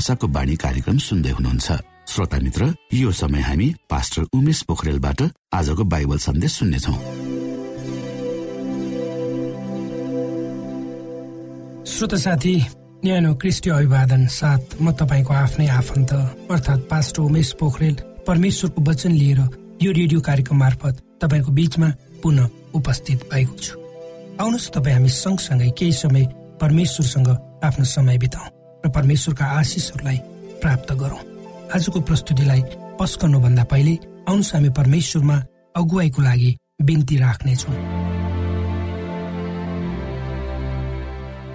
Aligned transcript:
आशाको 0.00 0.26
बाणी 0.32 0.56
कार्यक्रम 0.56 0.96
सुन्दै 0.96 1.30
हुनुहुन्छ। 1.36 1.68
श्रोता 2.08 2.38
मित्र 2.40 2.62
यो 2.96 3.10
समय 3.12 3.40
हामी 3.44 3.68
पास्टर 3.84 4.22
उमेश 4.32 4.58
पोखरेलबाट 4.68 5.20
आजको 5.52 5.84
बाइबल 5.84 6.18
सन्देश 6.18 6.52
सुन्नेछौ। 6.58 6.94
श्रोता 11.84 12.16
साथी 12.16 12.54
न्यानो 13.04 13.34
क्रिस्टी 13.36 13.70
अभिवादन 13.70 14.22
साथ 14.26 14.80
म 14.80 14.92
तपाईँको 14.96 15.32
आफ्नै 15.36 15.68
आफन्त 15.68 16.12
अर्थात् 16.48 16.88
पास्टर 16.90 17.20
उमेश 17.22 17.52
पोखरेल 17.60 17.96
परमेश्वरको 18.26 18.80
वचन 18.80 19.12
लिएर 19.12 19.40
यो 19.84 19.90
रेडियो 19.92 20.20
कार्यक्रम 20.20 20.58
मार्फत 20.58 20.94
तपाईँको 21.20 21.50
बीचमा 21.52 21.88
पुनः 22.22 22.48
उपस्थित 22.74 23.28
भएको 23.32 23.54
छु। 23.60 23.72
आउनुहोस् 24.40 24.72
तपाईँ 24.72 24.96
हामी 24.96 25.10
सँगसँगै 25.12 25.70
केही 25.76 25.92
समय 25.92 26.24
परमेश्वरसँग 26.56 27.28
आफ्नो 27.68 27.84
समय 27.84 28.18
बिताउ। 28.18 28.59
र 28.84 28.88
परमेश्वरका 28.88 29.44
आशिषहरूलाई 29.58 30.18
प्राप्त 30.62 30.92
गरौँ। 30.92 31.22
आजको 31.74 32.00
प्रस्तुतिलाई 32.00 32.62
पस्कनुभन्दा 33.00 33.64
पहिले 33.64 33.94
आउनुहोस् 34.28 34.54
हामी 34.54 34.70
परमेश्वरमा 34.78 35.36
अगुवाईको 35.76 36.22
लागि 36.22 36.50
बिन्ती 36.82 37.16
राख्नेछौँ। 37.16 37.74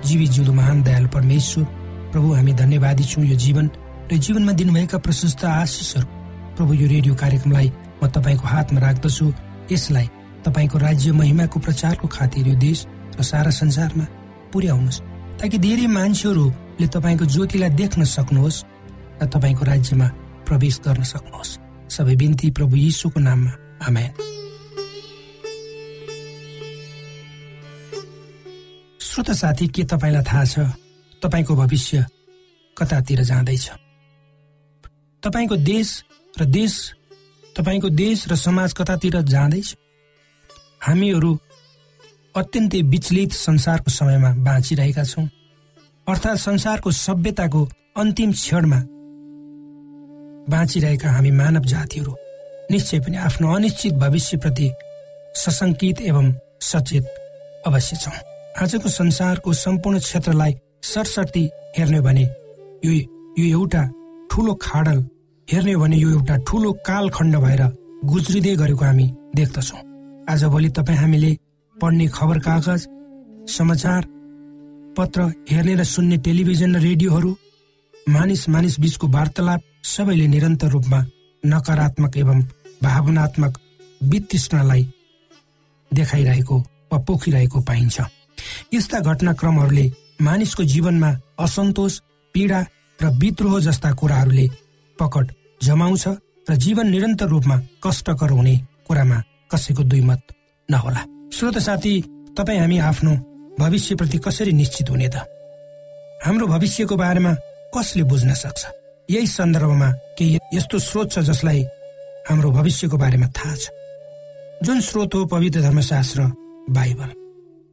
जीवी 0.05 0.27
जिउँदो 0.27 0.53
महान 0.53 0.83
दयालु 0.83 1.07
परमेश्वर 1.09 1.63
प्रभु 2.11 2.33
हामी 2.33 2.53
धन्यवादी 2.53 3.03
छौँ 3.03 3.25
यो 3.25 3.35
जीवन 3.35 3.69
र 4.11 4.17
जीवनमा 4.17 4.51
दिनुभएका 4.53 4.97
प्रशस्त 4.97 5.45
आशिषहरू। 5.45 6.07
प्रभु 6.55 6.73
यो 6.73 6.87
रेडियो 6.87 7.15
कार्यक्रमलाई 7.15 7.71
म 8.03 8.07
तपाईँको 8.07 8.45
हातमा 8.47 8.79
राख्दछु। 8.79 9.25
यसलाई 9.71 10.07
तपाईँको 10.45 10.77
राज्य 10.77 11.11
महिमाको 11.11 11.59
प्रचारको 11.59 12.07
खातिर 12.07 12.47
यो 12.47 12.55
देश 12.55 12.85
र 13.17 13.23
सारा 13.23 13.51
संसारमा 13.51 14.05
पुर्याउनुहोस् 14.53 15.01
ताकि 15.41 15.57
धेरै 15.57 15.87
मान्छेहरूले 16.75 16.87
तपाईँको 16.87 17.25
ज्योतिलाई 17.25 17.69
देख्न 17.69 18.03
सक्नुहोस् 18.03 18.63
र 19.21 19.25
तपाईँको 19.31 19.63
राज्यमा 19.63 20.07
प्रवेश 20.43 20.79
गर्न 20.83 21.03
सक्नुहोस्। 21.03 21.59
सबै 21.87 22.15
बिन्ती 22.15 22.51
प्रभु 22.51 22.75
यीशुको 22.75 23.19
नाममा। 23.19 23.51
आमेन। 23.87 24.11
श्रोत 28.99 29.29
साथी 29.31 29.67
के 29.71 29.83
तपाईँलाई 29.83 30.23
थाहा 30.23 30.43
छ? 30.43 30.55
तपाईँको 31.23 31.55
भविष्य 31.55 32.05
कतातिर 32.77 33.23
जाँदैछ? 33.23 33.65
तपाईँको 35.23 35.55
देश 35.55 36.03
र 36.35 36.45
देश 36.45 36.73
तपाईँको 37.55 37.89
देश 37.89 38.27
र 38.27 38.35
समाज 38.35 38.73
कतातिर 38.73 39.21
जाँदैछ? 39.23 39.75
हामीहरू 40.83 41.31
अत्यन्तै 42.35 42.81
विचलित 42.83 43.31
संसारको 43.31 43.89
समयमा 43.91 44.29
बाँचिरहेका 44.43 45.03
छौँ। 45.03 45.27
अर्थात् 46.07 46.39
संसारको 46.39 46.91
सभ्यताको 46.91 47.61
अन्तिम 47.97 48.31
क्षणमा 48.31 48.79
बाँचिरहेका 50.49 51.11
हामी 51.11 51.31
मानव 51.31 51.63
जातिहरू 51.71 52.13
निश्चय 52.71 52.99
पनि 53.05 53.17
आफ्नो 53.17 53.53
अनिश्चित 53.55 53.93
भविष्यप्रति 54.03 54.69
सशङ्कित 55.35 56.01
एवं 56.01 56.31
सचेत 56.61 57.05
अवश्य 57.67 57.95
छौँ। 58.01 58.13
आजको 58.61 58.89
संसारको 58.89 59.53
सम्पूर्ण 59.53 59.99
क्षेत्रलाई 59.99 60.53
सरसर्ती 60.93 61.43
हेर्ने 61.77 62.01
भने 62.01 62.23
यो 62.85 62.91
यो 62.93 63.45
एउटा 63.57 63.83
ठुलो 64.31 64.53
खाडल 64.61 65.03
हेर्ने 65.47 65.75
भने 65.75 65.97
यो 65.97 66.09
एउटा 66.11 66.37
ठुलो 66.47 66.71
कालखण्ड 66.85 67.35
भएर 67.45 67.63
गुज्रिँदै 68.05 68.55
गरेको 68.61 68.85
हामी 68.85 69.07
देख्दछौँ। 69.35 69.81
आजभोलि 70.29 70.69
तपाईँ 70.77 70.97
हामीले 70.97 71.37
पढ्ने 71.77 72.07
खबर 72.13 72.39
कागज 72.45 72.87
समाचार 73.57 74.01
पत्र 74.97 75.21
हेर्ने 75.49 75.73
र 75.75 75.83
सुन्ने 75.83 76.17
टेलिभिजन 76.25 76.75
र 76.75 76.79
रेडियोहरू 76.79 77.31
मानिस 78.07 78.47
मानिस 78.49 78.79
बीचको 78.79 79.07
वार्तालाप 79.07 79.61
सबैले 79.83 80.27
निरन्तर 80.27 80.69
रूपमा 80.71 80.99
नकारात्मक 81.43 82.17
एवं 82.17 82.39
भावनात्मक 82.83 83.59
वितृष्णालाई 84.01 84.83
देखाइरहेको 85.91 86.57
वा 86.91 86.97
पोखिरहेको 87.07 87.59
पाइन्छ। 87.61 87.97
यस्ता 88.73 88.99
घटनाक्रमहरूले 88.99 89.85
मानिसको 90.21 90.63
जीवनमा 90.63 91.11
असन्तोष 91.43 91.99
पीडा 92.35 92.59
र 92.99 93.05
विद्रोह 93.19 93.59
जस्ता 93.67 93.91
कुराहरूले 93.99 94.47
पकड 94.99 95.31
जमाउँछ 95.61 96.07
र 96.49 96.55
जीवन 96.55 96.87
निरन्तर 96.89 97.27
रूपमा 97.27 97.57
कष्टकर 97.83 98.29
हुने 98.31 98.55
कुरामा 98.87 99.17
कसैको 99.51 99.83
दुई 99.83 100.01
मत 100.01 100.21
नहोला। 100.69 101.01
श्रोत 101.35 101.57
साथी 101.67 101.93
तपाईँ 102.37 102.59
हामी 102.59 102.77
आफ्नो 102.89 103.13
भविष्यप्रति 103.59 104.17
कसरी 104.17 104.51
निश्चित 104.51 104.89
हुने 104.89 105.07
त? 105.07 105.15
हाम्रो 106.25 106.47
भविष्यको 106.47 106.95
बारेमा 106.95 107.33
कसले 107.75 108.03
बुझ्न 108.03 108.33
सक्छ? 108.33 108.65
यही 109.09 109.27
सन्दर्भमा 109.27 109.89
केही 110.17 110.39
यस्तो 110.53 110.79
स्रोत 110.79 111.11
छ 111.11 111.19
जसलाई 111.19 111.63
हाम्रो 112.29 112.51
भविष्यको 112.51 112.97
बारेमा 112.97 113.27
थाहा 113.27 113.55
छ। 113.55 113.69
जुन 114.63 114.81
स्रोत 114.81 115.15
हो 115.15 115.25
पवित्र 115.25 115.61
धर्मशास्त्र 115.61 116.21
बाइबल। 116.69 117.09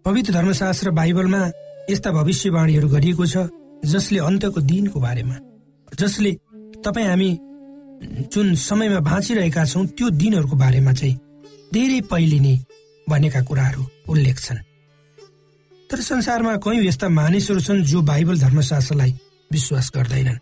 पवित्र 0.05 0.33
धर्मशास्त्र 0.33 0.91
बाइबलमा 0.91 1.43
यस्ता 1.91 2.11
भविष्यवाणीहरू 2.11 2.89
गरिएको 2.89 3.27
छ 3.27 3.49
जसले 3.85 4.19
अन्त्यको 4.19 4.61
दिनको 4.61 5.01
बारेमा 5.01 5.37
जसले 5.99 6.33
तपाईँ 6.85 7.07
हामी 7.07 7.31
जुन 8.33 8.55
समयमा 8.55 9.01
बाँचिरहेका 9.01 9.65
छौँ 9.65 9.87
त्यो 9.87 10.11
दिनहरूको 10.11 10.57
बारेमा 10.57 10.93
चाहिँ 10.93 11.19
धेरै 11.75 12.01
पहिले 12.11 12.39
नै 12.41 12.55
भनेका 13.07 13.41
कुराहरू 13.43 13.83
उल्लेख 14.09 14.39
छन्। 14.39 14.59
तर 15.93 16.01
संसारमा 16.01 16.57
कयौँ 16.57 16.85
यस्ता 16.85 17.09
मानिसहरू 17.13 17.61
छन् 17.61 17.83
जो 17.85 18.01
बाइबल 18.01 18.39
धर्मशास्त्रलाई 18.41 19.13
विश्वास 19.53 19.91
गर्दैनन् 19.95 20.39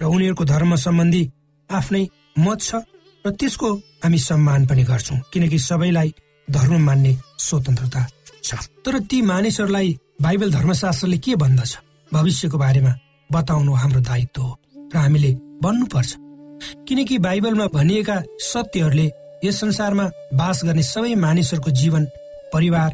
र 0.00 0.04
उनीहरूको 0.08 0.44
धर्म 0.44 0.74
सम्बन्धी 0.76 1.22
आफ्नै 1.70 2.00
मत 2.38 2.60
छ 2.60 2.80
र 3.24 3.30
त्यसको 3.36 3.68
हामी 4.04 4.18
सम्मान 4.18 4.66
पनि 4.66 4.84
गर्छौँ 4.88 5.18
किनकि 5.32 5.58
सबैलाई 5.58 6.14
धर्म 6.48 6.80
मान्ने 6.80 7.12
स्वतन्त्रता 7.38 8.02
छ। 8.40 8.54
तर 8.84 8.98
ती 9.04 9.20
मानिसहरूलाई 9.22 9.98
बाइबल 10.22 10.52
धर्मशास्त्रले 10.52 11.18
के 11.18 11.36
भन्दछ? 11.36 11.72
भविष्यको 12.12 12.58
बारेमा 12.58 12.92
बताउनु 13.30 13.72
हाम्रो 13.74 14.00
दायित्व 14.00 14.42
हो 14.42 14.58
र 14.94 14.96
हामीले 14.96 15.32
भन्नुपर्छ। 15.60 16.10
किनकि 16.88 17.18
बाइबलमा 17.18 17.66
भनिएका 17.76 18.16
सत्यहरूले 18.48 19.06
यस 19.44 19.60
संसारमा 19.60 20.06
बास 20.40 20.64
गर्ने 20.64 20.82
सबै 20.82 21.14
मानिसहरूको 21.20 21.70
जीवन 21.70 22.04
परिवार 22.52 22.90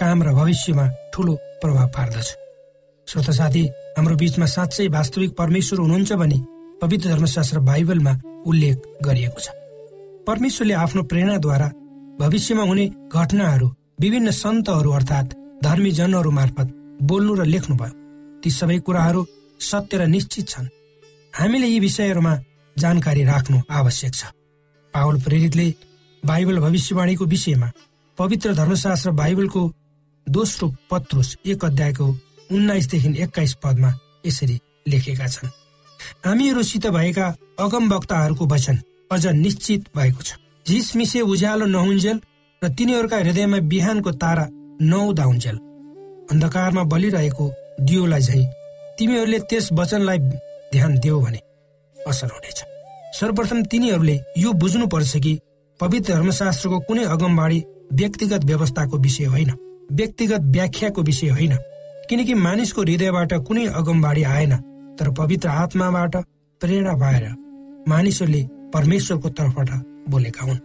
काम 0.00 0.22
र 0.22 0.32
भविष्यमा 0.32 0.88
ठुलो 1.12 1.34
प्रभाव 1.62 1.88
पार्दछ। 1.88 2.28
श्रोत 3.06 3.30
साथी 3.30 3.64
हाम्रो 3.96 4.16
बीचमा 4.16 4.46
साँच्चै 4.46 4.86
वास्तविक 4.88 5.36
परमेश्वर 5.36 5.78
हुनुहुन्छ 5.80 6.12
भने 6.12 6.38
पवित्र 6.82 7.08
धर्मशास्त्र 7.08 7.58
बाइबलमा 7.68 8.12
उल्लेख 8.46 8.76
गरिएको 9.04 9.40
छ। 9.40 9.48
परमेश्वरले 10.26 10.74
आफ्नो 10.74 11.02
प्रेरणाद्वारा 11.02 11.68
भविष्यमा 12.20 12.62
हुने 12.62 12.86
घटनाहरू 13.12 13.68
विभिन्न 14.00 14.30
सन्तहरू 14.32 14.90
अर्थात् 14.92 15.34
धर्मी 15.64 15.90
जनहरू 15.92 16.30
मार्फत 16.30 16.68
बोल्नु 17.02 17.34
र 17.34 17.44
लेख्नुभयो। 17.44 17.94
ती 18.42 18.50
सबै 18.50 18.78
कुराहरू 18.86 19.26
सत्य 19.60 19.98
र 19.98 20.06
निश्चित 20.06 20.48
छन्। 20.48 20.66
हामीले 21.34 21.66
यी 21.66 21.78
विषयहरूमा 21.80 22.34
जानकारी 22.76 23.22
राख्नु 23.24 23.58
आवश्यक 23.70 24.14
छ। 24.14 24.24
पावल 24.94 25.20
प्रेरितले 25.20 25.66
बाइबल 26.22 26.58
भविष्यवाणीको 26.60 27.24
विषयमा 27.26 27.68
पवित्र 28.18 28.54
धर्मशास्त्र 28.54 29.10
बाइबलको 29.10 29.62
दोस्रो 30.26 30.68
पत्रुस 30.90 31.36
एक 31.46 31.64
अध्यायको 31.64 32.04
उन्नाइसदेखि 32.50 33.08
एक्काइस 33.22 33.54
पदमा 33.54 33.92
यसरी 34.26 34.58
लेखेका 34.88 35.26
छन्। 35.26 35.48
हामीहरूसित 36.24 36.86
भएका 36.86 37.26
अगम 37.60 37.92
वक्ताहरूको 37.92 38.46
वचन 38.46 38.78
अझ 39.12 39.26
निश्चित 39.26 39.88
भएको 39.96 40.22
छ। 40.22 40.36
झिसमिसे 40.66 41.20
उज्यालो 41.22 41.66
नहुन्जेल 41.66 42.20
र 42.62 42.68
तिनीहरूका 42.68 43.16
हृदयमा 43.16 43.58
बिहानको 43.68 44.10
तारा 44.12 44.46
नउदाउन्जेल 44.82 45.56
अन्धकारमा 46.32 46.82
बलिरहेको 46.84 47.46
दियोलाई 47.80 48.20
झै 48.20 48.44
तिमीहरूले 48.98 49.38
त्यस 49.50 49.68
वचनलाई 49.72 50.18
ध्यान 50.72 50.98
देऊ 50.98 51.20
भने 51.20 51.40
असल 51.96 52.28
हुनेछ। 52.28 52.58
सर्वप्रथम 53.18 53.62
तिनीहरूले 53.64 54.16
यो 54.38 54.52
बुझ्नु 54.52 54.86
पर्छ 54.86 55.16
कि 55.16 55.38
पवित्र 55.80 56.14
धर्मशास्त्रको 56.14 56.78
कुनै 56.88 57.04
अगमबाडी 57.04 57.62
व्यक्तिगत 57.92 58.44
व्यवस्थाको 58.44 58.98
विषय 58.98 59.24
होइन। 59.24 59.52
व्यक्तिगत 59.92 60.40
व्याख्याको 60.40 61.02
विषय 61.02 61.28
होइन। 61.28 61.56
किनकि 62.08 62.34
मानिसको 62.34 62.82
हृदयबाट 62.82 63.32
कुनै 63.34 63.66
अगमबाडी 63.66 64.22
आएन 64.22 64.56
तर 64.98 65.10
पवित्र 65.10 65.48
आत्माबाट 65.48 66.16
प्रेरणा 66.60 66.92
भएर 66.92 67.24
मानिसहरूले 67.88 68.42
परमेश्वरको 68.74 69.28
तर्फबाट 69.28 69.70
बोलेका 70.08 70.44
हुन्। 70.44 70.58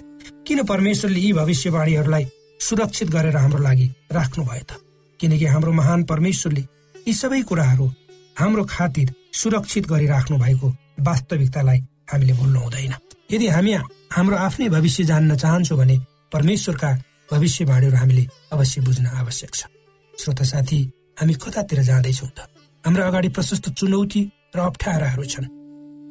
किन 0.48 0.64
परमेश्वरले 0.64 1.20
यी 1.20 1.34
भविष्यवाणीहरूलाई 1.34 2.26
सुरक्षित 2.60 3.10
गरेर 3.10 3.38
हाम्रो 3.38 3.64
लागि 3.64 3.88
राख्नु 4.12 4.46
भयो 4.46 4.64
त? 4.64 4.80
किनकि 5.20 5.46
हाम्रो 5.46 5.72
महान 5.72 6.04
परमेश्वरले 6.04 6.62
यी 7.08 7.14
सबै 7.14 7.42
कुराहरू 7.42 7.92
हाम्रो 8.40 8.64
खातिर 8.70 9.14
सुरक्षित 9.34 9.88
गरिराख्नु 9.88 10.38
भएको 10.38 10.68
वास्तविकतालाई 11.00 11.80
हामीले 12.12 12.34
भुल्नु 12.34 12.60
हुँदैन। 12.60 12.94
यदि 13.32 13.48
हामी 13.48 13.74
हाम्रो 14.12 14.36
आफ्नै 14.38 14.70
भविष्य 14.70 15.04
जान्न 15.04 15.36
चाहन्छौँ 15.36 15.78
भने 15.78 16.00
परमेश्वरका 16.34 16.90
भविष्यवाणीहरू 17.32 17.98
हामीले 17.98 18.24
अवश्य 18.52 18.82
बुझ्न 18.82 19.06
आवश्यक 19.06 19.52
छ। 19.54 19.66
श्रोता 20.14 20.44
साथी 20.44 20.80
हामी 21.20 21.34
कतातिर 21.34 21.82
जाँदैछौँ 21.84 22.30
त? 22.30 22.40
हाम्रो 22.84 23.04
अगाडि 23.04 23.30
प्रशस्त 23.30 23.70
चुनौती 23.78 24.22
र 24.56 24.60
अप्ठ्याराहरू 24.60 25.24
छन्। 25.24 25.48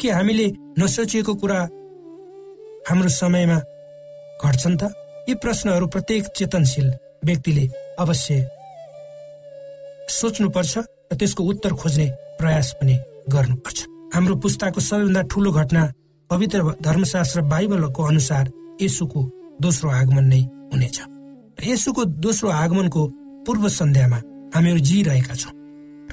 के 0.00 0.08
हामीले 0.10 0.46
नसोचिएको 0.78 1.34
कुरा 1.40 1.58
हाम्रो 2.88 3.08
समयमा 3.08 3.58
घट्छन् 4.44 4.76
त? 4.76 4.82
यी 5.28 5.34
प्रश्नहरू 5.42 5.86
प्रत्येक 5.86 6.24
चेतनशील 6.36 6.88
व्यक्तिले 7.24 7.64
अवश्य 7.98 8.34
सोच्नुपर्छ 10.08 10.74
र 10.78 11.14
त्यसको 11.18 11.42
उत्तर 11.42 11.72
खोज्ने 11.80 12.06
प्रयास 12.38 12.68
पनि 12.78 12.96
गर्नुपर्छ। 13.32 13.78
हाम्रो 14.14 14.34
पुस्ताको 14.36 14.80
सबैभन्दा 14.80 15.22
ठुलो 15.32 15.50
घटना 15.52 15.82
पवित्र 16.30 16.60
धर्मशास्त्र 16.86 17.40
बाइबलको 17.52 18.02
अनुसार 18.02 18.44
यसुको 18.82 19.20
दोस्रो 19.60 19.90
आगमन 19.90 20.24
नै 20.30 20.42
हुनेछ। 20.76 20.98
यसुको 21.64 22.04
दोस्रो 22.20 22.48
आगमनको 22.52 23.02
पूर्व 23.46 23.68
सन्ध्यामा 23.80 24.18
हामीहरू 24.54 24.80
जिरहेका 24.88 25.34
छौँ। 25.34 25.52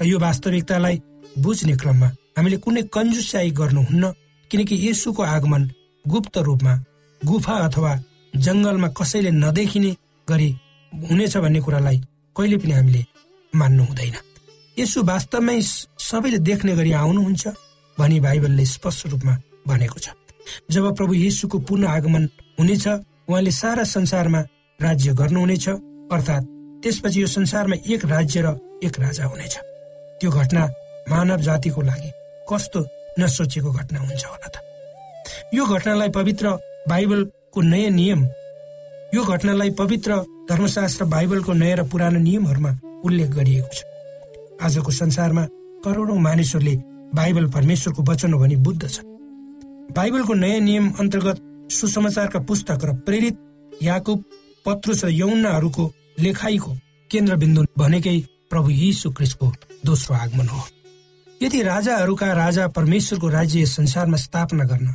र 0.00 0.02
यो 0.02 0.18
वास्तविकतालाई 0.18 0.96
बुझ्ने 1.38 1.74
क्रममा 1.76 2.08
हामीले 2.36 2.56
कुनै 2.64 2.82
कन्जुस्याई 2.94 3.50
गर्नुहुन्न 3.60 4.04
किनकि 4.50 4.74
यसुको 4.88 5.22
आगमन 5.22 5.62
गुप्त 6.04 6.36
रूपमा 6.38 6.74
गुफा 7.22 7.54
अथवा 7.66 7.92
जङ्गलमा 8.34 8.88
कसैले 8.98 9.30
नदेखिने 9.30 9.90
गरी 10.28 10.48
हुनेछ 10.92 11.36
भन्ने 11.36 11.60
कुरालाई 11.60 11.98
कहिले 12.36 12.56
पनि 12.58 12.72
हामीले 12.72 13.02
मान्नु 13.52 13.82
हुँदैन। 13.84 14.16
यसो 14.78 14.98
वास्तवमै 15.02 15.60
सबैले 16.08 16.38
देख्ने 16.48 16.72
गरी 16.76 16.92
आउनुहुन्छ 16.92 17.44
भनी 17.98 18.18
बाइबलले 18.20 18.64
स्पष्ट 18.66 19.06
रूपमा 19.12 19.34
भनेको 19.68 19.98
छ। 19.98 20.06
जब 20.70 20.84
प्रभु 20.96 21.12
येसुको 21.14 21.58
पूर्ण 21.66 21.84
आगमन 21.86 22.24
हुनेछ 22.58 22.86
उहाँले 23.28 23.50
सारा 23.50 23.84
संसारमा 23.84 24.40
राज्य 24.80 25.12
गर्नुहुनेछ 25.14 25.68
अर्थात् 25.68 26.46
त्यसपछि 26.82 27.20
यो 27.20 27.26
संसारमा 27.26 27.76
एक 27.86 28.04
राज्य 28.04 28.40
र 28.42 28.48
एक 28.84 28.98
राजा 29.00 29.24
हुनेछ। 29.24 29.54
त्यो 30.20 30.30
घटना 30.30 30.62
मानव 31.10 31.40
जातिको 31.40 31.80
लागि 31.82 32.10
कस्तो 32.50 32.80
नसोचेको 33.18 33.70
घटना 33.72 33.98
हुन्छ 34.00 34.24
होला 34.24 34.48
त। 34.48 34.56
यो 35.54 35.64
घटनालाई 35.64 36.08
पवित्र 36.08 36.50
बाइबलको 36.88 37.60
नयाँ 37.62 37.90
नियम 37.90 38.20
यो 39.14 39.24
घटनालाई 39.24 39.70
पवित्र 39.80 40.10
धर्मशास्त्र 40.50 41.04
बाइबलको 41.06 41.52
नयाँ 41.52 41.76
र 41.76 41.82
पुरानो 41.88 42.18
नियमहरूमा 42.18 42.72
उल्लेख 43.04 43.30
गरिएको 43.30 43.70
छ। 43.72 43.82
आजको 44.60 44.90
संसारमा 44.92 45.44
करोडौँ 45.84 46.18
मानिसहरूले 46.18 46.76
बाइबल 47.14 47.46
परमेश्वरको 47.50 48.02
वचन 48.02 48.32
हो 48.32 48.38
भनी 48.40 48.56
बुद्ध 48.58 48.82
छ 48.84 49.00
बाइबलको 49.96 50.34
नयाँ 50.34 50.60
नियम 50.60 50.86
अन्तर्गत 51.00 51.36
सुसमाचारका 51.72 52.38
पुस्तक 52.48 52.84
र 52.84 52.92
प्रेरित 53.06 53.36
याकुब 53.82 54.24
पत्रुस 54.66 55.04
र 55.04 55.08
यौनाहरूको 55.10 55.84
लेखाइको 56.20 56.72
केन्द्रबिन्दु 57.10 57.62
भनेकै 57.78 58.18
प्रभु 58.50 58.70
यीशु 58.70 59.10
क्रिस्टको 59.10 59.52
दोस्रो 59.86 60.16
आगमन 60.16 60.48
हो। 60.48 60.62
यदि 61.42 61.62
राजाहरूका 61.62 62.32
राजा 62.32 62.68
परमेश्वरको 62.68 63.28
राज्य 63.28 63.66
संसारमा 63.66 64.16
स्थापना 64.16 64.64
गर्न 64.64 64.88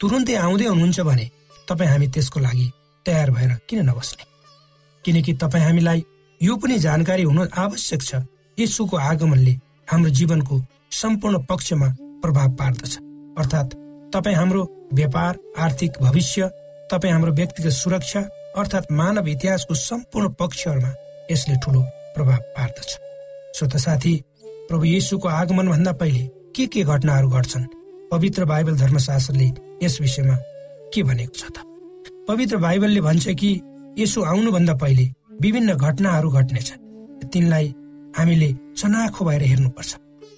तुरुन्तै 0.00 0.34
आउँदै 0.34 0.66
हुनुहुन्छ 0.66 1.00
भने 1.00 1.30
तपाईँ 1.68 1.90
हामी 1.90 2.06
त्यसको 2.08 2.40
लागि 2.40 2.70
तयार 3.06 3.30
भएर 3.30 3.52
किन 3.68 3.80
नबस्ने? 3.88 4.24
किनकि 5.04 5.32
तपाईँ 5.32 5.64
हामीलाई 5.64 6.04
यो 6.40 6.56
पनि 6.56 6.78
जानकारी 6.78 7.22
हुनु 7.22 7.42
आवश्यक 7.56 8.02
छ 8.02 8.22
यसुको 8.58 8.96
आगमनले 8.96 9.54
हाम्रो 9.88 10.10
जीवनको 10.10 10.56
सम्पूर्ण 11.00 11.38
पक्षमा 11.50 11.88
प्रभाव 12.22 12.48
पार्दछ। 12.60 12.92
अर्थात् 13.38 13.76
तपाईँ 14.12 14.36
हाम्रो 14.36 14.62
व्यापार 14.92 15.38
आर्थिक 15.58 16.00
भविष्य 16.00 16.48
तपाईँ 16.90 17.12
हाम्रो 17.12 17.32
व्यक्तिगत 17.32 17.72
सुरक्षा 17.72 18.20
अर्थात् 18.54 18.92
मानव 18.92 19.28
इतिहासको 19.28 19.74
सम्पूर्ण 19.74 20.28
पक्षहरूमा 20.38 20.90
यसले 21.30 21.54
ठुलो 21.62 21.80
प्रभाव 22.14 22.40
पार्दछ। 22.56 22.90
श्रोत 23.56 23.76
साथी 23.76 24.14
प्रभु 24.68 24.84
येसुको 24.84 25.28
आगमन 25.28 25.68
भन्दा 25.68 25.92
पहिले 25.92 26.26
के 26.54 26.66
के 26.66 26.82
घटनाहरू 26.84 27.28
घट्छन्? 27.30 27.64
पवित्र 28.10 28.44
बाइबल 28.44 28.76
धर्मशास्त्रले 28.78 29.48
यस 29.82 30.00
विषयमा 30.00 30.36
के 30.94 31.02
भनेको 31.02 31.34
छ 31.34 31.50
त? 31.50 31.66
पवित्र 32.28 32.56
बाइबलले 32.56 33.00
भन्छ 33.00 33.34
कि 33.34 33.50
यसो 33.98 34.22
आउनुभन्दा 34.22 34.74
पहिले 34.82 35.04
विभिन्न 35.42 35.74
घटनाहरू 35.74 36.30
घट्नेछन् 36.30 37.28
तिनलाई 37.32 37.74
हामीले 38.18 38.50
चनाखो 38.78 39.24
भएर 39.24 39.42
हेर्नुपर्छ। 39.42 39.94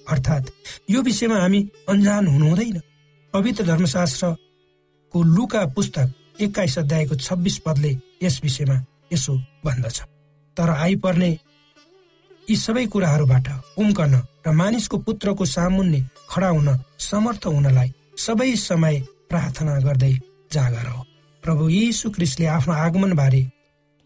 अर्थात् 0.09 0.51
यो 0.89 1.01
विषयमा 1.01 1.37
हामी 1.37 1.61
अन्जान 1.89 2.27
हुनु 2.27 2.49
हुँदैन 2.49 2.81
पवित्र 3.33 3.63
धर्मशास्त्रको 3.65 5.23
लुका 5.35 5.65
पुस्तक 5.77 6.41
एक्काइस 6.41 6.77
अध्यायको 6.79 7.15
छब्बिस 7.15 7.57
पदले 7.65 7.93
यस 8.23 8.39
विषयमा 8.43 8.77
यसो 9.13 9.33
भन्दछ। 9.65 9.97
तर 10.57 10.69
आइपर्ने 10.69 11.29
यी 12.47 12.55
सबै 12.55 12.85
कुराहरूबाट 12.85 13.47
उम्कन 13.77 14.13
र 14.47 14.51
मानिसको 14.51 14.97
पुत्रको 14.97 15.45
सामुन्ने 15.45 15.99
खडा 16.29 16.49
हुन 16.49 16.69
समर्थ 16.99 17.45
हुनलाई 17.47 17.89
सबै 18.17 18.51
समय 18.57 18.95
प्रार्थना 19.29 19.73
गर्दै 19.85 20.13
जागर 20.51 20.87
हो। 20.87 21.03
प्रभु 21.43 21.69
यीशु 21.69 22.09
क्रिस्टले 22.11 22.45
आफ्नो 22.47 22.73
आगमन 22.75 23.13
बारे 23.13 23.41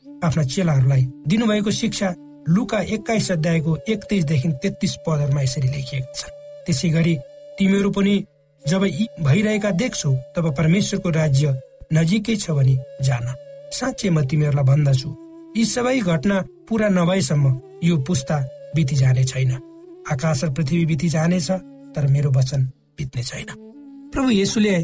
आफ्ना 0.06 0.44
चेलाहरूलाई 0.44 1.04
दिनुभएको 1.28 1.72
शिक्षा 1.72 2.10
लुका 2.50 2.80
एक्काइस 2.96 3.32
अध्यायको 3.32 3.78
एकतिसदेखि 3.90 4.50
तेत्तिस 4.62 4.96
पदहरूमा 5.06 5.42
यसरी 5.42 5.68
लेखिएको 5.68 6.14
छ। 6.18 6.22
त्यसै 6.66 6.90
गरी 6.90 7.16
तिमीहरू 7.58 7.90
पनि 7.92 8.16
जब 8.64 8.84
यी 8.86 9.08
भइरहेका 9.22 9.72
देख्छौ 9.82 10.14
तब 10.36 10.46
परमेश्वरको 10.58 11.10
राज्य 11.10 11.46
नजिकै 11.94 12.36
छ 12.36 12.52
भने 12.58 12.76
जान। 13.02 13.26
साँच्चै 13.72 14.10
म 14.10 14.18
तिमीहरूलाई 14.30 14.66
भन्दछु 14.66 15.10
यी 15.58 15.64
सबै 15.66 16.00
घटना 16.02 16.38
पुरा 16.68 16.88
नभएसम्म 16.90 17.46
यो 17.84 17.96
पुस्ता 18.08 18.38
बिति 18.76 18.96
जाने 18.96 19.24
छैन। 19.24 19.52
आकाश 20.12 20.44
र 20.44 20.50
पृथ्वी 20.56 20.86
बिति 20.86 21.08
जानेछ 21.10 21.50
तर 21.96 22.08
मेरो 22.08 22.30
वचन 22.32 22.62
बित्ने 22.98 23.24
छैन। 23.24 23.50
प्रभु 24.14 24.30
येसुले 24.32 24.76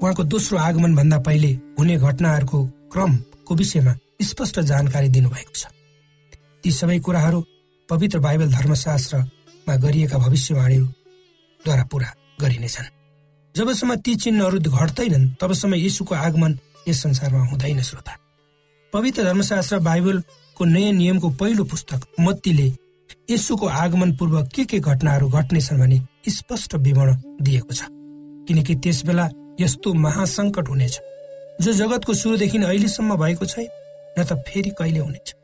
उहाँको 0.00 0.22
दोस्रो 0.24 0.58
आगमन 0.58 0.94
भन्दा 0.96 1.18
पहिले 1.26 1.50
हुने 1.78 1.96
घटनाहरूको 1.98 2.58
क्रमको 2.92 3.54
विषयमा 3.54 3.92
स्पष्ट 4.22 4.60
जानकारी 4.70 5.08
दिनुभएको 5.08 5.54
छ। 5.54 5.66
ती 6.62 6.70
सबै 6.70 6.98
कुराहरू 7.00 7.40
पवित्र 7.88 8.18
बाइबल 8.20 8.48
धर्मशास्त्रमा 8.52 9.74
गरिएका 9.76 10.18
भविष्यवाणीद्वारा 10.18 11.84
पूरा 11.90 12.08
गरिनेछन्। 12.40 12.88
जबसम्म 13.54 13.94
ती 14.04 14.14
चिन्हहरू 14.16 14.58
घट्दैनन् 14.60 15.30
तबसम्म 15.40 15.74
यीशुको 15.74 16.14
आगमन 16.14 16.52
यस 16.88 17.02
संसारमा 17.02 17.44
हुँदैन 17.50 17.80
श्रोता। 17.82 18.12
पवित्र 18.92 19.24
धर्मशास्त्र 19.24 19.78
बाइबलको 19.78 20.64
नयाँ 20.64 20.92
नियमको 20.92 21.28
पहिलो 21.30 21.64
पुस्तक 21.64 22.06
मत्तीले 22.20 22.66
यसुको 23.30 23.66
आगमन 23.66 24.12
पूर्व 24.16 24.42
के 24.54 24.64
के 24.64 24.78
घटनाहरू 24.80 25.28
घट्नेछन् 25.28 25.78
भने 25.80 26.00
स्पष्ट 26.28 26.74
विवरण 26.76 27.16
दिएको 27.42 27.74
छ। 27.74 27.86
किनकि 28.48 28.74
त्यस 28.74 29.04
बेला 29.06 29.28
यस्तो 29.60 29.92
महासङ्कट 29.94 30.68
हुनेछ। 30.68 30.98
जो 31.60 31.72
जगतको 31.72 32.14
सुरुदेखि 32.14 32.58
अहिलेसम्म 32.58 33.16
भएको 33.16 33.46
छैन 33.46 33.68
न 34.18 34.24
त 34.24 34.42
फेरि 34.48 34.70
कहिले 34.78 34.98
हुनेछ। 34.98 35.34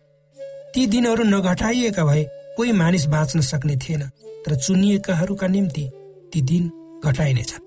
ती 0.74 0.86
दिनहरू 0.86 1.24
नघटाइएका 1.24 2.04
भए 2.04 2.24
कोही 2.56 2.72
मानिस 2.72 3.06
बाँच्न 3.06 3.40
सक्ने 3.40 3.76
थिएन 3.76 4.02
तर 4.46 4.54
चुनिएकाहरूका 4.56 5.46
निम्ति 5.46 5.88
ती 6.32 6.42
दिन 6.42 6.70
घटाइनेछन्। 7.04 7.64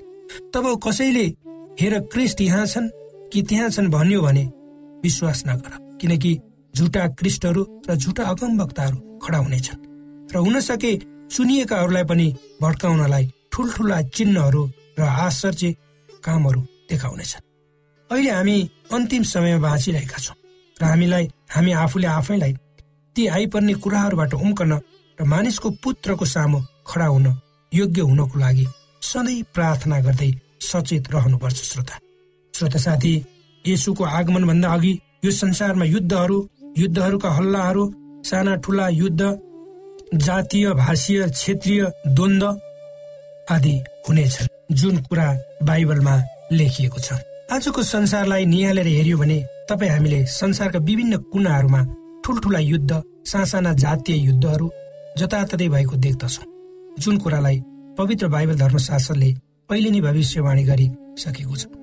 तब 0.54 0.66
कसैले 0.84 1.26
हेर 1.82 2.00
क्रिस्ट 2.12 2.42
यहाँ 2.42 2.66
छन् 2.66 2.90
कि 3.32 3.42
त्यहाँ 3.42 3.70
छन् 3.70 3.88
भन्यो 3.88 4.22
भने 4.22 4.50
विश्वास 5.04 5.44
नगर। 5.48 5.72
किनकि 6.02 6.32
झुटा 6.74 7.08
क्रिस्टहरू 7.20 7.62
र 7.90 7.96
झुटा 7.96 8.24
अगमवक्ताहरू 8.24 8.98
खडा 9.24 9.38
हुनेछन् 9.38 9.84
र 10.32 10.38
हुन 10.38 10.60
सके 10.60 10.92
चुनिएकाहरूलाई 11.28 12.04
पनि 12.04 12.28
भड्काउनलाई 12.62 13.26
ठुल्ठुला 13.52 14.02
चिन्हहरू 14.16 14.62
र 15.00 15.02
आश्चर्य 15.02 15.72
कामहरू 16.24 16.62
देखाउनेछन्। 16.90 17.44
अहिले 18.10 18.32
हामी 18.32 18.58
अन्तिम 18.94 19.24
समयमा 19.24 19.62
बाँचिरहेका 19.62 20.18
छौँ 20.18 20.36
र 20.76 20.84
हामीलाई 20.84 21.26
हामी 21.50 21.72
आफूले 21.84 22.08
आफैलाई 22.10 22.54
ती 23.16 23.28
आइपर्ने 23.28 23.74
कुराहरूबाट 23.84 24.34
उम्कन 24.36 24.72
र 25.20 25.24
मानिसको 25.26 25.70
पुत्रको 25.84 26.26
सामु 26.26 26.60
खडा 26.88 27.06
हुन 27.06 27.28
योग्य 27.72 28.02
हुनको 28.02 28.40
लागि 28.40 28.66
सधैँ 29.02 29.44
प्रार्थना 29.54 30.00
गर्दै 30.00 30.32
सचेत 30.62 31.12
रहनुपर्छ 31.12 31.60
श्रोता। 31.64 31.96
श्रोता 32.54 32.80
साथी 32.80 33.14
यसुको 33.66 34.04
आगमन 34.04 34.44
भन्दा 34.48 34.70
अघि 34.74 34.94
यो 35.26 35.32
संसारमा 35.32 35.86
युद्धहरू 35.86 36.38
युद्धहरूका 36.78 37.30
हल्लाहरू 37.30 37.84
साना 38.30 38.56
ठुला 38.64 38.88
युद्ध 38.94 39.22
जातीय 40.26 40.74
भाषीय 40.74 41.28
क्षेत्रीय 41.30 41.84
द्वन्द 42.08 42.44
आदि 43.52 43.76
हुनेछन् 44.08 44.76
जुन 44.80 44.98
कुरा 45.04 45.28
बाइबलमा 45.64 46.16
लेखिएको 46.52 47.00
छ। 47.00 47.14
आजको 47.52 47.84
संसारलाई 47.84 48.46
निहालेर 48.46 48.88
हेऱ्यो 48.88 49.18
भने 49.18 49.40
तपाईँ 49.70 49.92
हामीले 49.92 50.26
संसारका 50.32 50.80
विभिन्न 50.80 51.18
कुनाहरूमा 51.34 51.82
ठुल्ठुला 52.26 52.60
युद्ध 52.60 53.02
सासाना 53.32 53.74
जातीय 53.84 54.18
युद्धहरू 54.26 54.70
जताततै 55.20 55.68
भएको 55.70 55.96
देख्दछौँ 56.06 56.46
जुन 57.00 57.18
कुरालाई 57.18 57.60
पवित्र 57.98 58.28
बाइबल 58.28 58.56
धर्मशास्त्रले 58.58 59.34
पहिले 59.70 59.90
नै 59.90 60.02
भविष्यवाणी 60.02 60.64
गरिसकेको 60.64 61.56
छ। 61.56 61.79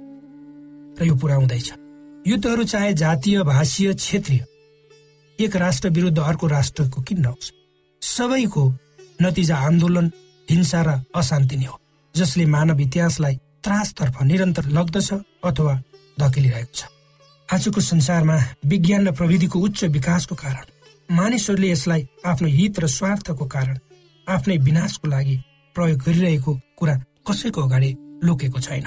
र 1.00 1.04
यो 1.04 1.14
पुरा 1.14 1.34
हुँदैछ 1.34 1.72
युद्धहरू 2.26 2.64
चाहे 2.64 2.92
जातीय 2.94 3.42
भाषीय 3.42 3.92
क्षेत्रीय 3.94 4.44
एक 5.38 5.56
राष्ट्र 5.56 5.88
विरुद्ध 5.90 6.18
अर्को 6.18 6.46
राष्ट्रको 6.46 7.02
किन 7.02 7.20
नहोस्? 7.20 7.52
सबैको 8.02 8.62
नतिजा 9.22 9.56
आन्दोलन 9.56 10.10
हिंसा 10.48 10.82
र 10.82 11.00
अशान्ति 11.14 11.56
नै 11.56 11.64
हो 11.64 11.78
जसले 12.14 12.46
मानव 12.46 12.80
इतिहासलाई 12.80 13.36
त्रासतर्फ 13.64 14.22
निरन्तर 14.22 14.64
लग्दछ 14.68 15.12
अथवा 15.44 15.74
धकेलिरहेको 16.20 16.74
छ। 16.74 16.84
आजको 17.48 17.80
संसारमा 17.80 18.36
विज्ञान 18.66 19.08
र 19.08 19.12
प्रविधिको 19.12 19.58
उच्च 19.60 19.84
विकासको 19.84 20.34
कारण 20.34 20.64
मानिसहरूले 21.10 21.70
यसलाई 21.70 22.08
आफ्नो 22.26 22.48
हित 22.48 22.80
र 22.80 22.86
स्वार्थको 22.88 23.44
कारण 23.46 23.78
आफ्नै 24.26 24.56
विनाशको 24.58 25.08
लागि 25.08 25.36
प्रयोग 25.76 25.98
गरिरहेको 26.00 26.60
कुरा 26.78 26.94
कसैको 27.28 27.62
अगाडि 27.62 27.90
लुकेको 28.24 28.60
छैन। 28.60 28.86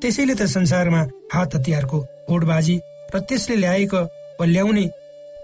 त्यसैले 0.00 0.34
त 0.34 0.42
संसारमा 0.56 1.02
हात 1.34 1.54
हतियारको 1.56 1.98
होडबाजी 2.28 2.76
र 3.14 3.14
त्यसले 3.28 3.56
ल्याएको 3.62 4.00
वा 4.38 4.44
ल्याउने 4.46 4.84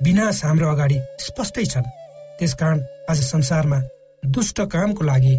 विनाश 0.05 0.45
हाम्रो 0.45 0.67
अगाडि 0.75 0.99
स्पष्टै 1.27 1.65
छन्। 1.73 1.93
त्यसकारण 2.39 2.79
आज 3.11 3.19
संसारमा 3.33 3.79
दुष्ट 4.23 4.59
कामको 4.73 5.03
लागि 5.05 5.35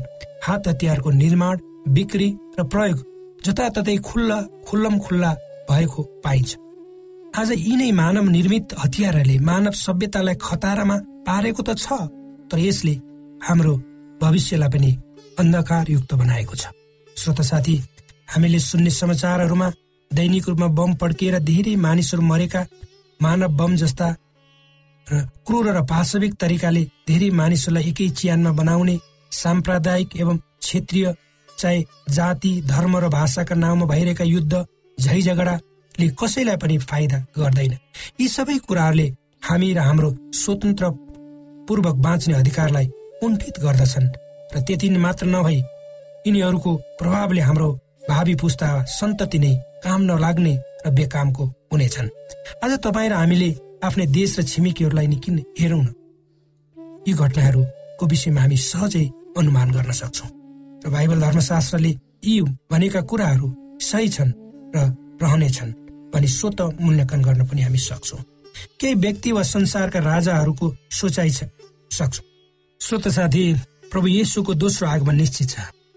हात 0.45 0.67
हतियारको 0.67 1.09
निर्माण 1.23 1.55
बिक्री 1.95 2.29
र 2.57 2.63
प्रयोग 2.73 2.99
जताततै 3.45 3.95
खुल्ला 4.07 4.39
खुल्लम 4.67 4.95
खुल्ला 5.05 5.31
भएको 5.69 6.01
पाइन्छ। 6.23 6.51
आज 7.39 7.49
यी 7.57 7.75
नै 7.75 7.91
मानव 8.01 8.25
निर्मित 8.35 8.73
हतियारहरूले 8.83 9.37
मानव 9.49 9.73
सभ्यतालाई 9.85 10.35
खतारामा 10.41 10.97
पारेको 11.27 11.61
त 11.67 11.69
छ 11.77 11.87
तर 12.49 12.59
यसले 12.59 12.93
हाम्रो 13.47 13.73
भविष्यलाई 14.21 14.69
पनि 14.73 14.91
अन्धकारयुक्त 15.39 16.11
बनाएको 16.21 16.55
छ। 16.55 16.63
श्रोत 17.17 17.41
साथी 17.41 17.75
हामीले 18.33 18.59
सुन्ने 18.59 18.89
समाचारहरूमा 18.91 19.71
दैनिक 20.11 20.47
रूपमा 20.49 20.67
बम 20.77 20.93
पड्किएर 21.01 21.39
धेरै 21.49 21.75
मानिसहरू 21.85 22.23
मरेका 22.23 22.61
मानव 23.19 23.51
बम 23.59 23.75
जस्ता 23.75 24.07
र 25.07 25.19
क्रूर 25.45 25.67
र 25.77 25.81
पाशविक 25.85 26.33
तरिकाले 26.41 26.83
धेरै 27.07 27.29
मानिसहरूलाई 27.39 27.89
एकै 27.89 28.09
चियानमा 28.19 28.51
बनाउने 28.59 28.95
साम्प्रदायिक 29.31 30.15
एवं 30.21 30.37
क्षेत्रीय 30.37 31.13
चाहे 31.49 31.83
जाति 32.09 32.51
धर्म 32.65 32.97
र 32.97 33.09
भाषाका 33.09 33.55
नाउँमा 33.55 33.85
भइरहेका 33.85 34.23
युद्ध 34.25 34.53
झै 34.97 35.21
झगडाले 35.21 36.07
कसैलाई 36.21 36.57
पनि 36.57 36.77
फाइदा 36.89 37.17
गर्दैन। 37.37 37.73
यी 38.19 38.27
सबै 38.27 38.57
कुराहरूले 38.67 39.07
हामी 39.49 39.73
र 39.73 39.79
हाम्रो 39.79 40.09
स्वतन्त्र 40.33 40.89
पूर्वक 41.67 41.95
बाँच्ने 42.05 42.33
अधिकारलाई 42.33 42.87
कुण्ठित 43.21 43.59
गर्दछन्। 43.59 44.07
र 44.55 44.61
त्यति 44.67 44.89
मात्र 45.05 45.25
नभई 45.27 45.59
यिनीहरूको 46.27 46.71
प्रभावले 46.99 47.41
हाम्रो 47.41 47.69
भावी 48.09 48.35
पुस्ता 48.35 48.67
सन्तति 48.89 49.39
नै 49.39 49.53
काम 49.83 50.01
नलाग्ने 50.01 50.53
र 50.85 50.89
बेकामको 50.91 51.43
हुनेछन्। 51.71 52.09
आज 52.63 52.71
तपाईँ 52.83 53.09
र 53.09 53.13
हामीले 53.13 53.49
आफ्नै 53.83 54.05
देश 54.11 54.39
र 54.39 54.43
छिमेकीहरूलाई 54.43 55.07
नै 55.07 55.17
किन 55.23 55.37
हेरौँ 55.59 55.83
न। 55.83 55.87
यी 57.07 57.13
घटनाहरूको 57.13 58.03
विषयमा 58.05 58.41
हामी 58.41 58.57
सहजै 58.57 59.05
अनुमान 59.39 59.69
गर्न 59.71 59.91
सक्छौँ। 59.91 60.29
र 60.83 60.89
बाइबल 60.89 61.19
धर्मशास्त्रले 61.21 61.91
यी 62.27 62.41
भनेका 62.71 63.01
कुराहरू 63.09 63.47
सही 63.79 64.07
छन् 64.09 64.31
र 64.75 64.77
रहनेछन् 65.23 65.71
भनी 66.13 66.27
स्वत 66.27 66.59
मूल्याङ्कन 66.83 67.21
गर्न 67.23 67.41
पनि 67.47 67.61
हामी 67.61 67.79
सक्छौँ। 67.79 68.21
केही 68.79 68.95
व्यक्ति 68.95 69.31
वा 69.31 69.43
संसारका 69.43 69.99
राजाहरूको 69.99 70.67
सोचाइ 70.91 71.29
छ 71.31 71.43
सक्छौँ। 71.91 72.25
श्रोत 72.81 73.07
साथी 73.07 73.43
प्रभु 73.91 74.07
येसुको 74.07 74.53
दोस्रो 74.53 74.87
आगमन 74.87 75.15
निश्चित 75.15 75.49
छ। 75.49 75.55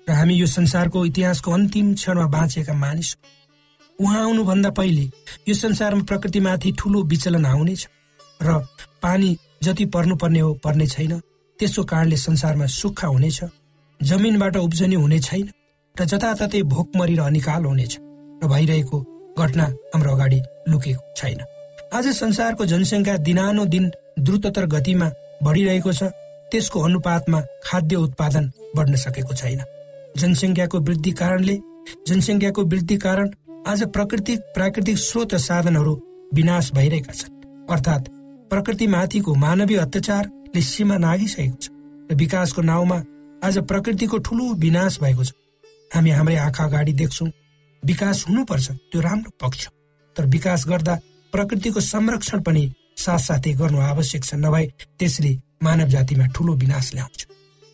र 0.08 0.12
हामी 0.12 0.34
यो 0.34 0.46
संसारको 0.46 1.04
इतिहासको 1.06 1.50
अन्तिम 1.52 1.94
क्षणमा 1.94 2.26
बाँचेका 2.30 2.74
मानिस 2.74 3.16
उहाँ 3.98 4.22
आउनुभन्दा 4.22 4.70
पहिले 4.70 5.04
यो 5.48 5.54
संसारमा 5.54 6.04
प्रकृतिमाथि 6.08 6.72
ठुलो 6.78 7.02
विचलन 7.10 7.46
आउनेछ 7.46 7.86
र 8.40 8.58
पानी 9.02 9.36
जति 9.62 9.84
पर्नुपर्ने 9.94 10.40
हो 10.40 10.52
पर्ने 10.64 10.86
छैन। 10.86 11.12
त्यसको 11.60 11.82
कारणले 11.90 12.16
संसारमा 12.16 12.66
सुक्खा 12.70 13.06
हुनेछ 13.08 13.40
जमिनबाट 14.00 14.56
उब्जनी 14.56 14.94
हुने 14.94 15.18
छैन 15.26 15.50
र 15.96 16.04
जताततै 16.04 16.62
भोकमरी 16.62 17.14
र 17.16 17.20
अनिकाल 17.26 17.64
हुनेछ 17.64 17.98
र 18.42 18.46
भइरहेको 18.46 18.98
घटना 19.38 19.64
हाम्रो 19.94 20.10
अगाडि 20.14 20.40
लुकेको 20.70 21.02
छैन। 21.16 21.40
आज 21.94 22.06
संसारको 22.14 22.66
जनसङ्ख्या 22.66 23.16
दिनानुदिन 23.26 23.90
द्रुततर 24.18 24.66
गतिमा 24.74 25.08
बढिरहेको 25.42 25.92
छ 25.92 26.02
त्यसको 26.52 26.80
अनुपातमा 26.80 27.40
खाद्य 27.64 27.96
उत्पादन 28.06 28.52
बढ्न 28.76 28.94
सकेको 28.96 29.34
छैन। 29.34 29.60
जनसङ्ख्याको 30.20 30.78
वृद्धि 30.88 31.12
कारणले 31.20 31.56
जनसङ्ख्याको 32.08 32.62
वृद्धि 32.64 32.96
कारण 32.98 33.30
आज 33.66 33.82
प्रकृतिक 33.94 34.40
प्राकृतिक 34.54 34.98
स्रोत 34.98 35.34
साधनहरू 35.42 35.94
विनाश 36.34 36.70
भइरहेका 36.74 37.12
छन्। 37.12 37.34
अर्थात् 37.70 38.08
प्रकृतिमाथिको 38.50 39.34
मानवीय 39.44 39.78
अत्याचारले 39.78 40.60
सीमा 40.62 40.96
नागिसकेको 40.98 41.56
छ 41.62 41.70
र 42.10 42.14
विकासको 42.14 42.62
नाउँमा 42.62 42.98
आज 43.42 43.58
प्रकृतिको 43.70 44.18
ठुलो 44.26 44.46
विनाश 44.64 44.98
भएको 45.02 45.24
छ। 45.24 45.32
हामी 45.90 46.10
हाम्रै 46.10 46.36
आँखा 46.46 46.64
अगाडि 46.64 46.92
देख्छौँ 46.92 47.28
विकास 47.82 48.24
हुनुपर्छ 48.28 48.66
त्यो 48.90 49.00
राम्रो 49.00 49.30
पक्ष। 49.42 49.68
तर 50.16 50.26
विकास 50.26 50.64
गर्दा 50.68 50.94
प्रकृतिको 51.32 51.80
संरक्षण 51.82 52.40
पनि 52.42 52.64
साथसाथै 52.96 53.52
गर्नु 53.60 53.78
आवश्यक 53.82 54.24
छ 54.24 54.34
नभए 54.34 54.66
त्यसले 54.98 55.32
मानव 55.62 55.88
जातिमा 55.94 56.26
ठुलो 56.34 56.52
विनाश 56.62 56.86
ल्याउँछ। 56.94 57.26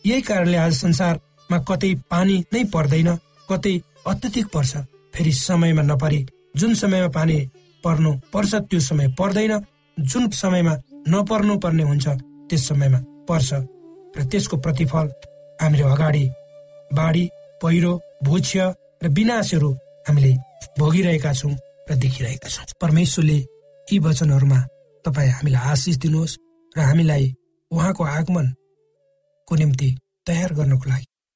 यही 0.05 0.21
कारणले 0.21 0.57
आज 0.57 0.73
संसारमा 1.49 1.57
कतै 1.69 1.91
पानी 2.09 2.35
नै 2.53 2.63
पर्दैन 2.73 3.09
कतै 3.49 3.75
अत्यधिक 4.07 4.47
पर्छ। 4.53 4.71
फेरि 5.13 5.31
समयमा 5.31 5.81
नपरे 5.81 6.25
जुन 6.55 6.73
समयमा 6.73 7.09
पानी 7.09 7.37
पर्नु 7.83 8.11
पर्छ 8.33 8.51
त्यो 8.69 8.79
समय 8.79 9.07
पर्दैन। 9.19 9.53
जुन 9.97 10.29
समयमा 10.31 10.73
नपर्नु 11.07 11.53
पर्ने 11.59 11.83
हुन्छ 11.83 12.07
त्यस 12.49 12.67
समयमा 12.67 12.99
पर्छ। 13.27 13.49
र 14.17 14.19
त्यसको 14.31 14.57
प्रतिफल 14.57 15.05
हामीले 15.61 15.83
अगाडि 15.83 16.25
बाढी 16.91 17.23
पहिरो 17.61 17.93
भोज्य 18.23 18.73
र 19.03 19.07
विनाशहरू 19.09 19.69
हामीले 20.07 20.31
भोगिरहेका 20.79 21.31
छौँ 21.33 21.53
र 21.89 21.95
देखिरहेका 21.95 22.49
छौँ। 22.49 22.65
परमेश्वरले 22.81 23.37
यी 23.87 23.99
वचनहरूमा 23.99 24.59
तपाईँ 25.05 25.31
हामीलाई 25.37 25.61
आशिष 25.71 25.95
दिनुहोस् 26.03 26.37
र 26.75 26.79
हामीलाई 26.81 27.25
उहाँको 27.71 28.03
आगमनको 28.03 29.53
निम्ति 29.55 29.89
तयार 30.27 30.53
गर्नको 30.53 30.89
लागि 30.89 31.05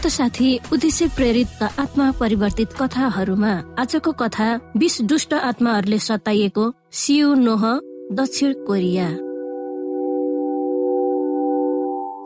श्रोत 0.00 0.12
साथी 0.12 0.58
उद्देश्य 0.72 1.06
प्रेरित 1.16 1.62
आत्मा 1.62 2.10
परिवर्तित 2.10 2.72
कथाहरूमा 2.72 3.50
आजको 3.78 4.12
कथा 4.12 4.46
बिस 4.76 5.00
दुष्ट 5.02 5.32
आत्माहरूले 5.34 5.98
सताइएको 5.98 6.64
सियु 6.90 7.34
नोह 7.36 7.64
दक्षिण 8.12 8.52
कोरिया। 8.66 9.08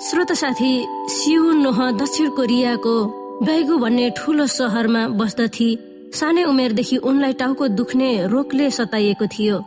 श्रोत 0.06 0.32
साथी 0.32 0.70
सियु 1.10 1.52
नोह 1.54 1.90
दक्षिण 1.98 2.30
कोरियाको 2.30 2.94
बैगु 3.42 3.78
भन्ने 3.78 4.10
ठुलो 4.18 4.46
सहरमा 4.54 5.06
बस्दथे 5.18 5.68
सानै 6.14 6.44
उमेरदेखि 6.44 6.96
उनलाई 7.02 7.32
टाउको 7.42 7.68
दुख्ने 7.74 8.10
रोगले 8.26 8.70
सताइएको 8.70 9.26
थियो। 9.34 9.58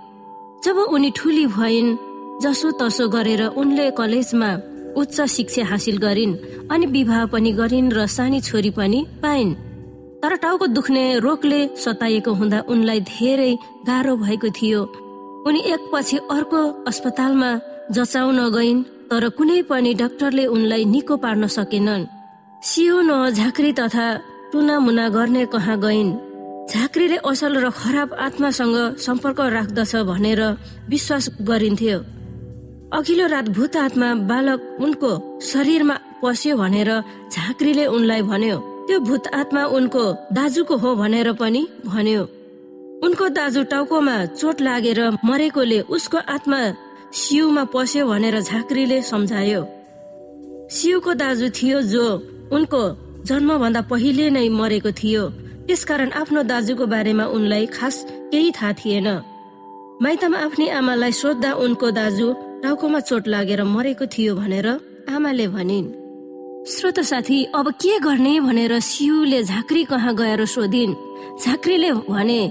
जब 0.63 0.77
उनी 0.87 1.11
ठुली 1.11 1.45
भइन् 1.59 1.95
जसो 2.41 2.71
तसो 2.79 3.09
गरेर 3.09 3.45
उनले 3.57 3.91
कलेजमा 3.91 4.51
उच्च 4.97 5.21
शिक्षा 5.29 5.63
हासिल 5.65 5.97
गरिन् 5.97 6.33
अनि 6.71 6.85
विवाह 6.85 7.25
पनि 7.33 7.51
गरिन् 7.51 7.93
र 7.93 8.05
सानी 8.07 8.39
छोरी 8.41 8.71
पनि 8.73 8.99
पाइन्। 9.23 9.55
तर 10.21 10.35
टाउको 10.43 10.67
दुख्ने 10.67 11.03
रोगले 11.19 11.59
सताइएको 11.77 12.31
हुँदा 12.33 12.59
उनलाई 12.67 12.99
धेरै 13.05 13.51
गाह्रो 13.87 14.15
भएको 14.17 14.49
थियो। 14.57 14.81
उनी 15.47 15.59
एकपछि 15.73 16.17
अर्को 16.31 16.61
अस्पतालमा 16.89 17.51
जचाउन 17.95 18.39
गइन् 18.51 18.83
तर 19.09 19.23
कुनै 19.37 19.61
पनि 19.69 19.93
डाक्टरले 19.93 20.45
उनलाई 20.45 20.85
निको 20.85 21.15
पार्न 21.23 21.47
सकेनन्। 21.47 22.09
सियो 22.61 22.97
न 23.01 23.11
झाँक्री 23.31 23.71
तथा 23.79 24.07
टुना 24.51 24.75
मुना 24.79 25.07
गर्ने 25.09 25.45
कहाँ 25.45 25.77
गइन्? 25.79 26.09
झाँक्रीले 26.67 27.17
असल 27.23 27.53
र 27.63 27.69
खराब 27.71 28.13
आत्मासँग 28.17 28.77
सम्पर्क 28.99 29.39
राख्दछ 29.39 29.95
भनेर 30.09 30.41
विश्वास 30.89 31.25
गरिन्थ्यो। 31.41 31.97
अघिल्लो 32.93 33.25
रात 33.27 33.47
भूत 33.51 33.75
आत्मा 33.75 34.13
बालक 34.31 34.77
उनको 34.79 35.09
शरीरमा 35.43 35.95
पस्यो 36.23 36.55
भनेर 36.57 36.89
झाँक्रीले 37.31 37.85
उनलाई 37.85 38.21
भन्यो 38.31 38.57
त्यो 38.87 38.99
भूत 39.07 39.27
आत्मा 39.35 39.63
उनको 39.75 40.03
दाजुको 40.31 40.75
हो 40.83 40.95
भनेर 40.95 41.31
पनि 41.35 41.61
भन्यो। 41.85 42.21
उनको 43.05 43.27
दाजु 43.29 43.63
टाउकोमा 43.71 44.15
चोट 44.39 44.61
लागेर 44.61 44.99
मरेकोले 45.19 45.79
उसको 45.95 46.17
आत्मा 46.35 46.59
सिउमा 47.11 47.63
पस्यो 47.75 48.07
भनेर 48.07 48.39
झाँक्रीले 48.41 49.01
सम्झायो। 49.11 49.61
सिउको 50.71 51.13
दाजु 51.13 51.49
थियो 51.59 51.81
जो 51.91 52.07
उनको 52.55 52.81
जन्मभन्दा 53.27 53.81
पहिले 53.91 54.29
नै 54.31 54.47
मरेको 54.49 54.91
थियो। 54.95 55.23
त्यसकारण 55.67 56.09
आफ्नो 56.23 56.41
दाजुको 56.47 56.85
बारेमा 56.87 57.25
उनलाई 57.35 57.65
खास 57.75 57.95
केही 58.31 58.51
थाहा 58.55 58.73
थिएन। 58.79 59.07
माइतमा 60.01 60.37
आफ्नै 60.39 60.67
आमालाई 60.79 61.11
सोद्धा 61.11 61.51
उनको 61.63 61.87
दाजु 61.91 62.27
टाउकोमा 62.63 62.99
चोट 62.99 63.27
लागेर 63.27 63.63
मरेको 63.63 64.05
थियो 64.13 64.35
भनेर 64.35 64.67
आमाले 65.13 65.47
भनिन्। 65.47 65.87
श्रोत 66.65 66.99
साथी 66.99 67.37
अब 67.55 67.67
के 67.81 67.99
गर्ने 67.99 68.39
भनेर 68.39 68.79
सिउले 68.81 69.43
झाँक्री 69.43 69.83
कहाँ 69.83 70.13
गएर 70.15 70.45
सोधिन्? 70.45 70.93
झाँक्रीले 71.45 71.91
भने 72.09 72.41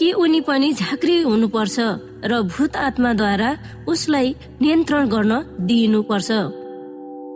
कि 0.00 0.12
उनी 0.12 0.40
पनि 0.40 0.72
झाँक्री 0.72 1.20
हुनुपर्छ 1.22 1.76
र 2.24 2.40
भूत 2.48 2.76
आत्माद्वारा 2.76 3.50
उसलाई 3.88 4.34
नियन्त्रण 4.62 5.08
गर्न 5.08 5.32
दिइनुपर्छ। 5.60 6.30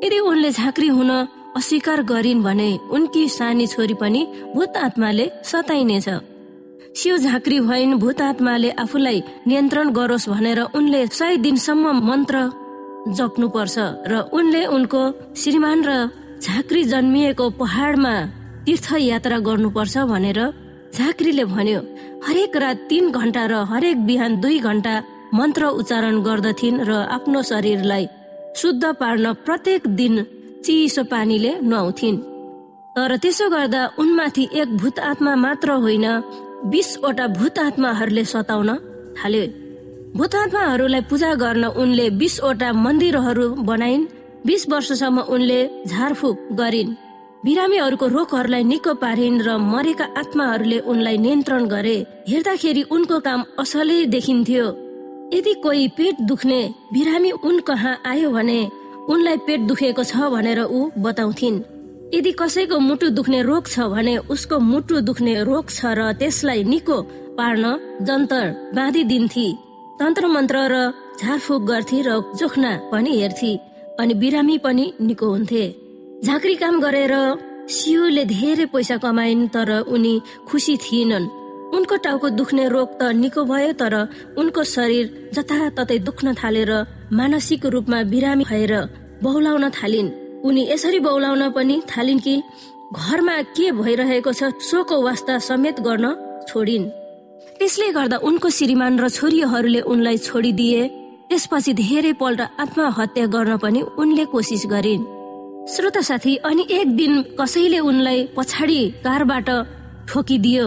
यदि 0.05 0.19
उनले 0.19 0.51
झाँक्री 0.51 0.89
हुन 0.89 1.11
अस्वीकार 1.57 2.03
गरिन् 2.03 2.43
भने 2.43 2.71
उनकी 2.91 3.29
सानी 3.29 3.67
छोरी 3.67 3.95
पनि 3.95 4.27
भूत 4.55 4.77
आत्माले 4.77 5.31
सताइनेछ। 5.45 6.09
सिउ 6.95 7.17
झाँक्री 7.17 7.59
भइन् 7.61 7.99
भूत 7.99 8.21
आत्माले 8.23 8.71
आफूलाई 8.79 9.23
नियन्त्रण 9.47 9.89
गरोस् 9.93 10.29
भनेर 10.29 10.61
उनले 10.79 11.07
सय 11.11 11.37
दिनसम्म 11.37 11.91
मन्त्र 12.09 12.39
जप्नु 13.19 13.49
पर्छ 13.51 13.79
र 14.11 14.21
उनले 14.33 14.65
उनको 14.67 15.01
श्रीमान 15.35 15.83
र 15.85 15.91
झाँक्री 16.39 16.83
जन्मिएको 16.85 17.49
पहाडमा 17.59 18.15
तीर्थ 18.67 18.87
यात्रा 19.01 19.39
गर्नुपर्छ 19.49 19.97
भनेर 20.13 20.41
झाँक्रीले 20.95 21.45
भन्यो। 21.45 21.81
हरेक 22.27 22.57
रात 22.57 22.87
तीन 22.91 23.11
घन्टा 23.11 23.45
र 23.47 23.55
हरेक 23.73 24.07
बिहान 24.07 24.41
दुई 24.41 24.59
घन्टा 24.61 24.95
मन्त्र 25.35 25.63
उच्चारण 25.75 26.23
गर्दथिन् 26.23 26.85
र 26.89 26.93
आफ्नो 27.17 27.43
शरीरलाई 27.43 28.07
शुद्ध 28.57 28.85
पार्न 29.01 29.33
प्रत्येक 29.45 29.83
दिन 29.99 30.23
चिसो 30.65 31.03
पानीले 31.11 31.53
नुहाउँथिन्। 31.61 32.23
तर 32.97 33.17
त्यसो 33.19 33.51
गर्दा 33.51 33.83
उनमाथि 33.99 34.49
एक 34.55 34.77
भूत 34.79 34.99
आत्मा 35.03 35.35
मात्र 35.37 35.71
होइन 35.85 36.07
बिसवटा 36.65 37.27
भूत 37.29 37.59
आत्माहरूले 37.59 38.25
सताउन 38.25 38.71
थाल्यो 39.19 39.45
भूत 40.17 40.35
आत्माहरूलाई 40.35 41.03
पूजा 41.11 41.31
गर्न 41.35 41.65
उनले 41.77 42.07
बिसवटा 42.21 42.69
मन्दिरहरू 42.85 43.49
बनाइन्। 43.69 44.07
बिस 44.47 44.63
वर्षसम्म 44.69 45.19
उनले 45.35 45.61
झारफुक 45.87 46.37
गरिन्। 46.61 46.95
बिरामीहरूको 47.45 48.07
रोगहरूलाई 48.09 48.65
निको 48.65 48.93
पारिन् 49.03 49.43
र 49.47 49.57
मरेका 49.65 50.07
आत्माहरूले 50.17 50.79
उनलाई 50.91 51.17
नियन्त्रण 51.19 51.63
गरे। 51.67 51.97
हेर्दाखेरि 52.29 52.83
उनको 52.95 53.17
काम 53.21 53.41
असलै 53.59 53.99
देखिन्थ्यो। 54.15 54.67
यदि 55.35 55.55
कोही 55.65 55.87
पेट 55.97 56.17
दुख्ने 56.29 56.61
बिरामी 56.93 57.31
उन 57.45 57.61
कहाँ 57.69 57.95
आयो 58.07 58.31
भने 58.31 58.61
उनलाई 59.13 59.37
पेट 59.47 59.61
दुखेको 59.69 60.03
छ 60.05 60.17
भनेर 60.33 60.61
ऊ 60.63 60.81
बताउँथिन्। 60.99 61.57
यदि 62.15 62.33
कसैको 62.39 62.79
मुटु 62.79 63.09
दुख्ने 63.11 63.41
रोग 63.43 63.67
छ 63.67 63.85
भने 63.91 64.17
उसको 64.31 64.59
मुटु 64.63 65.01
दुख्ने 65.09 65.35
रोग 65.43 65.67
छ 65.69 65.99
र 65.99 66.01
त्यसलाई 66.15 66.63
निको 66.65 66.97
पार्न 67.39 67.65
जन्तर 68.07 68.47
बाँधिदिन्थे। 68.77 69.47
तन्त्र 69.99 70.25
मन्त्र 70.35 70.57
र 70.73 70.75
झारफुक 71.19 71.63
गर्थे 71.71 71.99
र 72.07 72.11
जोख्ना 72.39 72.73
पनि 72.93 73.13
हेर्थे 73.21 73.53
अनि 74.01 74.15
बिरामी 74.23 74.57
पनि 74.67 74.87
निको 75.01 75.27
हुन्थे। 75.27 75.65
झाँक्री 76.25 76.55
काम 76.63 76.75
गरेर 76.81 77.15
सियोले 77.67 78.25
धेरै 78.31 78.67
पैसा 78.71 78.97
कमाइन् 79.03 79.51
तर 79.51 79.71
उनी 79.91 80.15
खुसी 80.49 80.77
थिएनन्। 80.85 81.31
उनको 81.75 81.95
टाउको 82.05 82.29
दुख्ने 82.39 82.65
रोग 82.71 82.89
त 83.01 83.03
निको 83.23 83.43
भयो 83.51 83.73
तर 83.75 83.95
उनको 84.39 84.63
शरीर 84.75 85.07
जताततै 85.35 85.99
दुख्न 86.07 86.35
थालेर 86.41 86.71
मानसिक 87.11 87.67
रूपमा 87.75 88.03
बिरामी 88.13 88.45
भएर 88.51 88.75
बौलाउन 89.23 89.65
थालिन्। 89.79 90.15
उनी 90.45 90.63
यसरी 90.71 90.99
बौलाउन 91.01 91.43
पनि 91.51 91.81
थालिन् 91.89 92.21
कि 92.21 92.35
घरमा 92.93 93.37
के 93.57 93.71
भइरहेको 93.73 94.33
छ 94.33 94.53
सोको 94.61 94.97
वास्ता 95.03 95.39
समेत 95.41 95.81
गर्न 95.81 96.07
छोडिन्। 96.49 96.85
त्यसले 97.59 97.89
गर्दा 97.97 98.17
उनको 98.29 98.49
श्रीमान 98.51 98.99
र 99.01 99.09
छोरीहरूले 99.09 99.81
उनलाई 99.81 100.19
छोडिदिए। 100.19 100.81
त्यसपछि 101.29 101.73
धेरै 101.75 102.13
पल्ट 102.21 102.41
आत्महत्या 102.61 103.27
गर्न 103.27 103.57
पनि 103.57 103.81
उनले 103.97 104.25
कोसिस 104.29 104.67
गरिन्। 104.69 105.03
श्रोता 105.65 106.01
साथी 106.01 106.37
अनि 106.45 106.67
एक 106.71 106.89
दिन 106.97 107.13
कसैले 107.41 107.79
उनलाई 107.81 108.19
पछाडि 108.37 108.81
कारबाट 109.01 109.49
ठोकिदियो। 110.09 110.67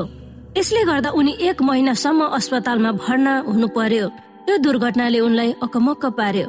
यसले 0.57 0.83
गर्दा 0.89 1.09
उनी 1.13 1.33
एक 1.47 1.61
महिनासम्म 1.61 2.33
अस्पतालमा 2.33 2.91
भर्ना 2.97 3.33
हुनु 3.47 3.67
पर्यो। 3.77 4.05
यो 4.49 4.57
दुर्घटनाले 4.57 5.19
उनलाई 5.19 5.51
अकमक्क 5.63 6.05
पार्यो। 6.17 6.47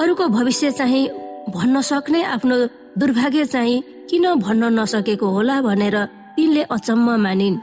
अरूको 0.00 0.24
भविष्य 0.28 0.70
चाहिँ 0.70 1.04
भन्न 1.48 1.80
सक्ने 1.80 2.22
आफ्नो 2.24 2.56
दुर्भाग्य 2.98 3.44
चाहिँ 3.44 3.82
किन 4.10 4.34
भन्न 4.40 4.64
नसकेको 4.78 5.26
होला 5.26 5.60
भनेर 5.62 5.96
तिनले 6.36 6.62
अचम्म 6.70 7.16
मानिन्। 7.20 7.56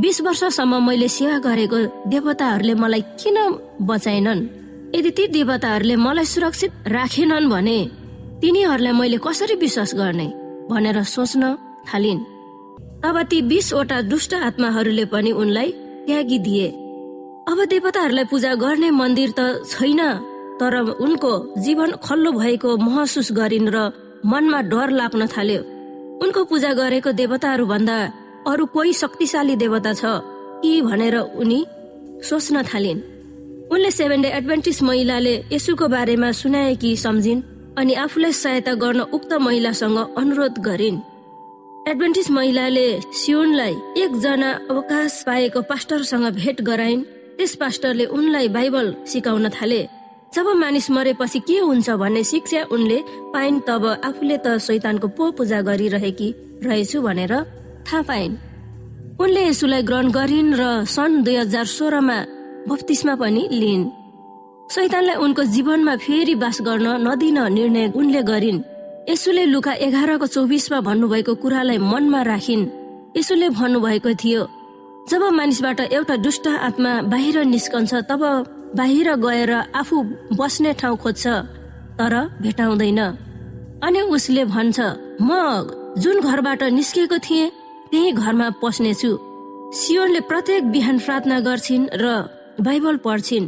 बिस 0.00 0.20
वर्षसम्म 0.20 0.82
मैले 0.86 1.08
सेवा 1.08 1.38
गरेको 1.38 1.78
देवताहरूले 2.10 2.74
मलाई 2.74 3.02
किन 3.20 3.38
बचाएनन् 3.80 4.46
यदि 4.96 5.10
ती 5.10 5.26
देवताहरूले 5.28 5.96
मलाई 5.96 6.24
सुरक्षित 6.24 6.72
राखेनन् 6.88 7.50
भने 7.50 7.78
तिनीहरूलाई 8.40 8.92
मैले 8.92 9.18
कसरी 9.26 9.54
विश्वास 9.54 9.94
गर्ने 9.94 10.26
भनेर 10.70 11.02
सोच्न 11.04 11.42
थालिन्। 11.88 12.20
तब 13.02 13.16
ती 13.30 13.38
बिसवटा 13.42 14.00
दुष्ट 14.02 14.34
आत्माहरूले 14.34 15.04
पनि 15.12 15.30
उनलाई 15.32 15.70
त्यागिदिए 16.06 16.68
अब 17.50 17.58
देवताहरूलाई 17.70 18.24
पूजा 18.24 18.54
गर्ने 18.54 18.90
मन्दिर 18.90 19.30
त 19.38 19.40
छैन। 19.70 20.00
तर 20.62 20.78
उनको 20.78 21.32
जीवन 21.58 21.90
खल्लो 21.98 22.30
भएको 22.32 22.76
महसुस 22.78 23.28
गरिन् 23.34 23.70
र 23.74 23.78
मनमा 24.22 24.60
डर 24.70 24.90
लाग्न 24.94 25.26
थाल्यो। 25.26 25.60
उनको 26.22 26.40
पूजा 26.46 26.72
गरेको 26.78 27.10
देवताहरू 27.12 27.64
भन्दा 27.66 27.96
अरू 28.46 28.64
कोही 28.70 28.92
शक्तिशाली 28.94 29.56
देवता 29.58 29.92
छ 29.92 30.02
कि 30.62 30.70
भनेर 30.82 31.16
उनी 31.42 31.60
सोच्न 32.22 32.62
थालिन्। 32.62 33.00
उनले 33.72 33.90
सेभेन 33.90 34.22
डे 34.22 34.28
एडभेन्टिस 34.38 34.82
महिलाले 34.82 35.34
यसुको 35.52 35.86
बारेमा 35.88 36.30
सुनाए 36.30 36.74
कि 36.78 36.90
सम्झिन् 36.96 37.42
अनि 37.78 37.94
आफूलाई 37.94 38.32
सहायता 38.32 38.74
गर्न 38.74 39.00
उक्त 39.10 39.32
महिलासँग 39.42 39.98
अनुरोध 40.18 40.58
गरिन्। 40.62 40.98
एडभेन्टिस 41.90 42.30
महिलाले 42.30 42.86
सियोनलाई 43.12 43.74
एकजना 44.02 44.50
अवकाश 44.70 45.22
पाएको 45.26 45.62
पास्टरसँग 45.62 46.26
भेट 46.38 46.60
गराइन्। 46.62 47.02
त्यस 47.36 47.54
पास्टरले 47.58 48.04
उनलाई 48.06 48.48
बाइबल 48.48 48.94
सिकाउन 49.10 49.48
थाले। 49.48 49.82
जब 50.34 50.46
मानिस 50.56 50.90
मरेपछि 50.90 51.40
के 51.44 51.58
हुन्छ 51.58 51.90
भन्ने 52.00 52.22
शिक्षा 52.24 52.60
उनले 52.72 52.98
पाइन् 53.32 53.60
तब 53.68 53.84
आफूले 54.00 54.36
त 54.40 54.56
शैतानको 54.58 55.08
पो 55.16 55.30
पूजा 55.36 55.60
गरिरहेकी 55.60 56.28
रहेछु 56.64 57.02
भनेर 57.02 57.32
थाहा 57.84 58.02
पाइन्। 58.08 58.36
उनले 59.20 59.42
यसुलाई 59.48 59.82
ग्रहण 59.82 60.10
गरिन् 60.10 60.54
र 60.56 60.62
सन् 60.88 61.22
दुई 61.24 61.36
हजार 61.36 61.66
सोह्रमा 61.68 62.18
बत्तिसमा 62.68 63.14
पनि 63.20 63.42
लिइन्। 63.52 63.84
शैतानलाई 64.72 65.16
उनको 65.20 65.42
जीवनमा 65.52 65.94
फेरि 66.00 66.34
बास 66.40 66.58
गर्न 66.64 66.88
नदिन 67.04 67.38
निर्णय 67.52 67.92
उनले 67.92 68.22
गरिन्। 68.22 68.64
यसुले 69.10 69.44
लुका 69.52 69.72
एघारको 69.84 70.26
चौबिसमा 70.26 70.80
भन्नुभएको 70.80 71.34
कुरालाई 71.42 71.78
मनमा 71.78 72.20
राखिन्। 72.22 72.64
यसुले 73.16 73.48
भन्नुभएको 73.52 74.10
थियो 74.16 74.42
जब 75.10 75.22
मानिसबाट 75.28 75.80
एउटा 75.92 76.16
दुष्ट 76.24 76.46
आत्मा 76.48 76.90
बाहिर 77.12 77.44
निस्कन्छ 77.44 77.94
तब 78.08 78.22
बाहिर 78.76 79.14
गएर 79.16 79.52
आफू 79.74 79.96
बस्ने 80.38 80.72
ठाउँ 80.80 80.96
खोज्छ 80.96 81.26
तर 81.98 82.14
भेटाउँदैन 82.42 83.00
अनि 83.84 84.00
उसले 84.14 84.44
भन्छ 84.44 84.78
म 85.20 85.30
जुन 85.98 86.20
घरबाट 86.20 86.62
निस्केको 86.72 87.18
थिएँ 87.18 87.50
त्यही 87.90 88.12
घरमा 88.12 88.48
पस्नेछु। 88.62 89.10
सियोनले 89.76 90.20
प्रत्येक 90.30 90.62
बिहान 90.72 90.98
प्रार्थना 90.98 91.38
गर्छिन् 91.40 91.86
र 91.94 92.06
बाइबल 92.60 92.96
पढ्छिन्। 93.04 93.46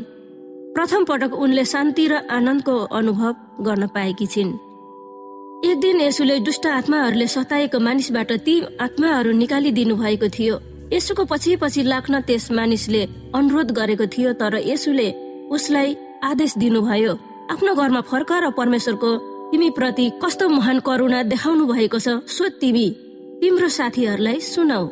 प्रथम 0.75 1.05
पटक 1.05 1.33
उनले 1.35 1.65
शान्ति 1.65 2.07
र 2.09 2.15
आनन्दको 2.29 2.77
अनुभव 2.99 3.35
गर्न 3.65 3.87
पाएकी 3.95 4.27
छिन्। 4.27 4.53
एक 5.65 5.81
दिन 5.81 6.01
यसुले 6.01 6.39
दुष्ट 6.41 6.67
आत्माहरूले 6.69 7.27
सताएको 7.27 7.79
मानिसबाट 7.81 8.33
ती 8.45 8.55
आत्माहरू 8.81 9.33
निकालिदिनु 9.33 9.95
भएको 9.97 10.29
थियो। 10.29 10.57
यसुको 10.95 11.25
पछि 11.27 11.57
पछि 11.63 11.83
लाग्न 11.83 12.21
त्यस 12.23 12.51
मानिसले 12.53 13.03
अनुरोध 13.35 13.71
गरेको 13.79 14.07
थियो 14.15 14.33
तर 14.41 14.55
यसुले 14.63 15.09
उसलाई 15.51 15.97
आदेश 16.23 16.53
दिनुभयो। 16.63 17.13
आफ्नो 17.53 17.75
घरमा 17.75 18.01
फर्क 18.11 18.31
र 18.33 18.51
परमेश्वरको 18.55 19.11
तिमी 19.51 19.71
प्रति 19.71 20.07
कस्तो 20.23 20.49
महान 20.49 20.79
करुणा 20.87 21.23
देखाउनु 21.35 21.65
भएको 21.67 21.99
छ 21.99 22.23
सो 22.27 22.49
तिमी। 22.63 22.87
तिम्रो 23.43 23.69
साथीहरूलाई 23.69 24.41
सुनाऊ। 24.41 24.87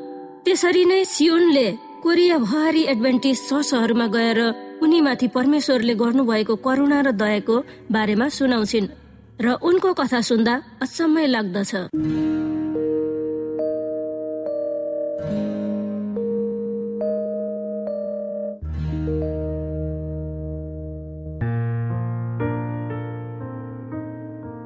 त्यसरी 0.44 0.84
नै 0.84 1.04
सियोनले 1.06 1.66
कोरिया 2.02 2.38
भहारी 2.38 2.82
एडभेन्टिज 2.92 3.36
सहरमा 3.70 4.06
गएर 4.10 4.40
उनीमाथि 4.82 5.28
परमेश्वरले 5.30 5.94
गर्नुभएको 5.94 6.54
करुणा 6.66 6.98
र 7.00 7.10
दयाको 7.14 7.56
बारेमा 7.94 8.28
सुनाउँछिन् 8.28 8.92
र 9.40 9.46
उनको 9.62 9.92
कथा 9.94 10.20
सुन्दा 10.20 10.54
अचम्मै 10.82 11.26
लाग्दछ। 11.26 11.72